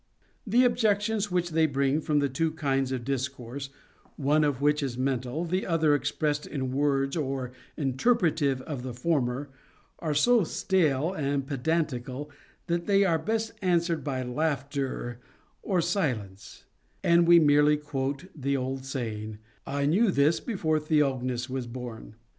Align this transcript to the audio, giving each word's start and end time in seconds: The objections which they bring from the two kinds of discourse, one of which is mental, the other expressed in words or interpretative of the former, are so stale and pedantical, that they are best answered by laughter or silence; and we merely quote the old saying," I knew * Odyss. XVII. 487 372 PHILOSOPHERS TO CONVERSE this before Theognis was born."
The 0.47 0.63
objections 0.63 1.29
which 1.29 1.51
they 1.51 1.67
bring 1.67 2.01
from 2.01 2.17
the 2.17 2.27
two 2.27 2.49
kinds 2.53 2.91
of 2.91 3.03
discourse, 3.03 3.69
one 4.15 4.43
of 4.43 4.59
which 4.59 4.81
is 4.81 4.97
mental, 4.97 5.45
the 5.45 5.63
other 5.67 5.93
expressed 5.93 6.47
in 6.47 6.71
words 6.71 7.15
or 7.15 7.51
interpretative 7.77 8.63
of 8.63 8.81
the 8.81 8.95
former, 8.95 9.49
are 9.99 10.15
so 10.15 10.43
stale 10.43 11.13
and 11.13 11.45
pedantical, 11.45 12.31
that 12.65 12.87
they 12.87 13.05
are 13.05 13.19
best 13.19 13.51
answered 13.61 14.03
by 14.03 14.23
laughter 14.23 15.19
or 15.61 15.81
silence; 15.81 16.65
and 17.03 17.27
we 17.27 17.37
merely 17.37 17.77
quote 17.77 18.25
the 18.35 18.57
old 18.57 18.83
saying," 18.85 19.37
I 19.77 19.85
knew 19.85 20.07
* 20.07 20.07
Odyss. 20.07 20.13
XVII. 20.13 20.13
487 20.15 20.15
372 20.17 20.17
PHILOSOPHERS 20.17 20.17
TO 20.17 20.17
CONVERSE 20.17 20.17
this 20.17 20.39
before 20.39 20.79
Theognis 21.19 21.47
was 21.51 21.67
born." 21.67 22.15